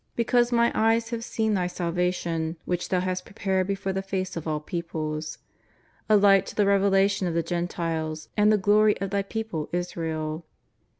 [0.15, 4.47] Because my eyes have seen Thy salv:.tion, which Thou hast prepared before the face of
[4.47, 5.37] all peoples:
[6.09, 9.69] a light to the revelation of the Gen tiles, and the glory o: Thy people
[9.71, 10.43] Israel."